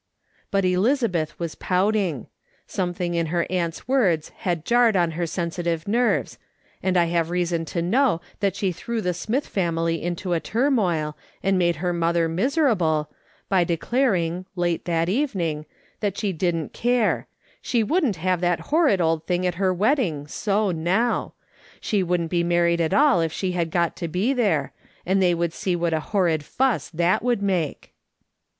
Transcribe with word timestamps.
But 0.49 0.65
Elizabeth 0.65 1.37
was 1.37 1.53
pouting. 1.53 2.25
Something 2.65 3.13
in 3.13 3.27
her 3.27 3.45
aunt's 3.51 3.87
words 3.87 4.29
had 4.37 4.65
jarred 4.65 4.95
on 4.95 5.11
her 5.11 5.27
sensitive 5.27 5.87
nerves, 5.87 6.39
and 6.81 6.97
I 6.97 7.05
have 7.05 7.29
reason 7.29 7.65
to 7.65 7.83
know 7.83 8.19
that 8.39 8.55
she 8.55 8.71
threw 8.71 8.99
the 9.01 9.13
Smith 9.13 9.45
family 9.45 10.01
into 10.01 10.33
a 10.33 10.39
turmoil, 10.39 11.15
and 11.43 11.55
made 11.59 11.75
her 11.85 11.93
mother 11.93 12.27
miser 12.27 12.67
able, 12.67 13.11
by 13.47 13.63
declaring, 13.63 14.47
late 14.55 14.85
that 14.85 15.07
evening, 15.07 15.67
that 15.99 16.17
she 16.17 16.33
didn't 16.33 16.73
care; 16.73 17.27
she 17.61 17.83
wouldn't 17.83 18.15
have 18.15 18.41
that 18.41 18.59
horrid 18.71 19.01
old 19.01 19.27
thing 19.27 19.45
at 19.45 19.53
her 19.61 19.71
wedding, 19.71 20.25
so, 20.25 20.71
now; 20.71 21.33
she 21.79 22.01
wouldn't 22.01 22.31
be 22.31 22.43
married 22.43 22.81
at 22.81 22.91
all 22.91 23.21
if 23.21 23.31
she 23.31 23.51
had 23.51 23.69
got 23.69 23.95
to 23.97 24.07
be 24.07 24.33
there, 24.33 24.73
and 25.05 25.21
they 25.21 25.35
would 25.35 25.53
see 25.53 25.75
what 25.75 25.93
a 25.93 25.99
horrid 26.09 26.43
fuss 26.43 26.89
that 26.89 27.21
would 27.21 27.43
make. 27.43 27.93